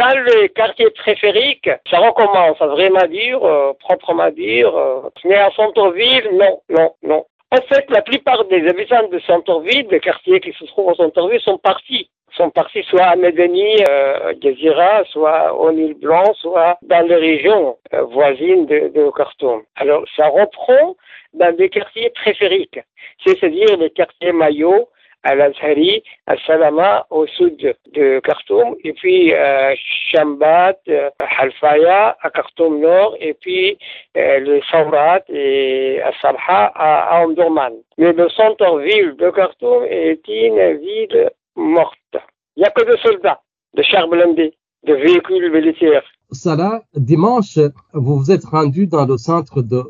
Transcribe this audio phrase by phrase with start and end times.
[0.00, 4.74] dans les quartiers périphériques, ça recommence à vraiment dire, euh, proprement dire.
[4.74, 7.22] euh, mais à centre-ville, non, non, non.
[7.52, 11.40] En fait, la plupart des habitants de centre-ville, des quartiers qui se trouvent au centre-ville,
[11.40, 12.08] sont partis.
[12.36, 17.76] Sont partis soit à Medeni, euh, Gezira, soit au Nil Blanc, soit dans les régions
[17.92, 19.62] euh, voisines de, de Khartoum.
[19.76, 20.96] Alors, ça reprend
[21.34, 22.80] dans des quartiers périphériques,
[23.26, 24.88] c'est-à-dire les quartiers maillots,
[25.22, 29.74] à l'Azhari, à Salama, au sud de Khartoum, et puis euh,
[30.10, 33.76] Shambat, euh, Halfaya, à Khartoum Nord, et puis
[34.16, 37.74] euh, le Saurat et à Sabha, à, à Omdurman.
[37.98, 41.98] Mais le centre-ville de Khartoum est une ville morte.
[42.56, 43.40] Il n'y a que des soldats,
[43.74, 46.04] de chars blindés, de véhicules militaires.
[46.32, 47.58] Salah, dimanche,
[47.92, 49.82] vous vous êtes rendu dans le centre de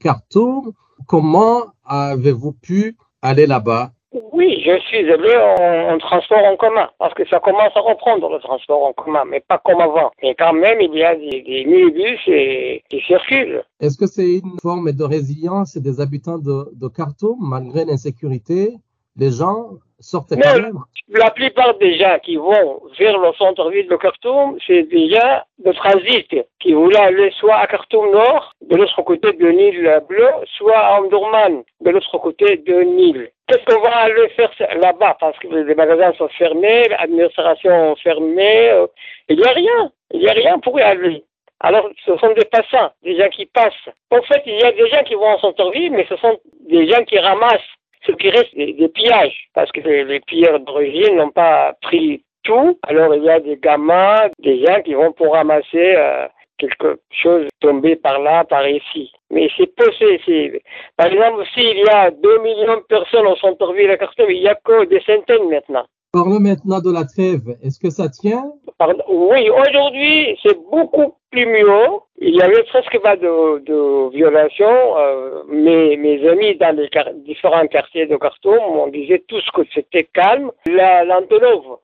[0.00, 0.72] Khartoum.
[1.06, 3.90] Comment avez-vous pu aller là-bas?
[4.38, 8.26] Oui, je suis allé en, en transport en commun, parce que ça commence à reprendre
[8.34, 10.10] le transport en commun, mais pas comme avant.
[10.22, 13.62] Mais quand même, il y a des, des minibus et, qui circulent.
[13.80, 18.74] Est-ce que c'est une forme de résilience des habitants de, de Khartoum malgré l'insécurité?
[19.16, 19.60] Les gens
[19.98, 20.62] sortent quand Non.
[20.62, 25.34] même La plupart des gens qui vont vers le centre-ville de Khartoum, c'est des gens
[25.66, 30.28] de transit qui voulaient aller soit à Khartoum Nord, de l'autre côté de Nil Bleu,
[30.56, 33.30] soit à Omdurman, de l'autre côté de Nil.
[33.48, 35.16] Qu'est-ce qu'on va aller faire là-bas?
[35.18, 38.86] Parce que les magasins sont fermés, l'administration fermée, euh,
[39.28, 41.24] il n'y a rien, il n'y a rien pour y aller.
[41.60, 43.88] Alors, ce sont des passants, des gens qui passent.
[44.10, 46.38] En fait, il y a des gens qui vont en centre-ville, mais ce sont
[46.68, 47.72] des gens qui ramassent
[48.06, 52.22] ce qui reste des, des pillages, parce que les, les pilleurs d'origine n'ont pas pris
[52.44, 52.78] tout.
[52.86, 57.46] Alors, il y a des gamins, des gens qui vont pour ramasser euh, quelque chose
[57.60, 59.10] tombé par là, par ici.
[59.30, 60.58] Mais c'est possible.
[60.96, 64.48] Par exemple, s'il y a 2 millions de personnes au centre-ville à Khartoum, il n'y
[64.48, 65.86] a que des centaines maintenant.
[66.12, 67.56] Parlons maintenant de la trêve.
[67.62, 68.50] Est-ce que ça tient?
[68.78, 69.04] Pardon?
[69.08, 71.86] Oui, aujourd'hui, c'est beaucoup plus mieux.
[72.18, 74.96] Il y avait presque pas de, de violation.
[74.96, 76.88] Euh, mes, mes amis dans les
[77.26, 80.50] différents quartiers de Khartoum, on disait tous que c'était calme.
[80.66, 81.78] La L'Antonov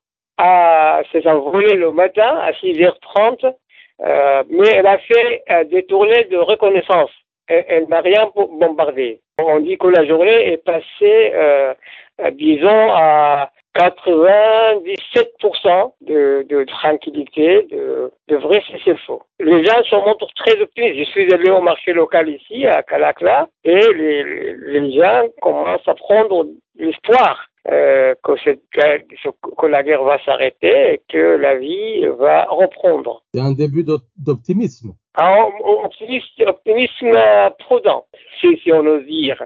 [1.12, 3.52] s'est envolée le matin à 6h30,
[4.02, 7.10] euh, mais elle a fait euh, des tournées de reconnaissance.
[7.46, 9.20] Elle, n'a rien bo- bombardé.
[9.42, 11.74] On dit que la journée est passée, euh,
[12.22, 19.18] euh, disons, à 97% de, de tranquillité, de, de vrai cessez-le-feu.
[19.40, 20.96] Les gens sont montrent très optimistes.
[20.98, 25.94] Je suis allé au marché local ici, à Kalakla, et les, les gens commencent à
[25.94, 26.46] prendre
[26.78, 29.00] l'espoir euh, que, cette, guerre-
[29.58, 33.22] que la guerre va s'arrêter et que la vie va reprendre.
[33.32, 34.92] C'est un début d'op- d'optimisme.
[35.16, 35.46] Un
[35.84, 37.16] optimisme, optimisme
[37.60, 38.04] prudent,
[38.40, 39.40] si, si on ose dire.